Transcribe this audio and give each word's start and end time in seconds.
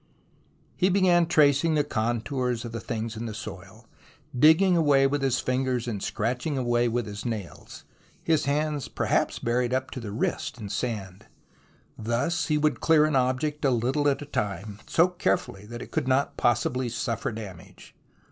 He 0.75 0.89
began 0.89 1.27
tracing 1.27 1.75
the 1.75 1.83
contours 1.83 2.65
of 2.65 2.71
the 2.71 2.79
things 2.79 3.15
in 3.15 3.27
the 3.27 3.35
soil, 3.35 3.85
digging 4.35 4.75
away 4.75 5.05
with 5.05 5.21
his 5.21 5.39
fingers 5.39 5.87
and 5.87 6.01
scratching 6.01 6.57
away 6.57 6.87
with 6.87 7.05
his 7.05 7.23
nails, 7.23 7.83
his 8.23 8.45
hands 8.45 8.87
perhaps 8.87 9.37
buried 9.37 9.75
up 9.75 9.91
to 9.91 9.99
the 9.99 10.11
wrist 10.11 10.59
in 10.59 10.69
sand. 10.69 11.27
Thus 11.99 12.47
he 12.47 12.57
would 12.57 12.81
clear 12.81 13.05
an 13.05 13.15
object 13.15 13.63
a 13.63 13.69
little 13.69 14.07
at 14.09 14.23
a 14.23 14.25
time, 14.25 14.79
so 14.87 15.07
carefully 15.07 15.67
that 15.67 15.83
it 15.83 15.91
could 15.91 16.07
not 16.07 16.35
possibly 16.35 16.89
suffer 16.89 17.31
damage. 17.31 17.93